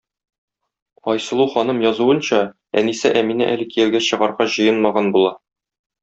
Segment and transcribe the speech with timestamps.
[1.11, 2.39] Айсылу ханым язуынча,
[2.81, 5.35] әнисе Әминә әле кияүгә чыгарга җыенмаган була.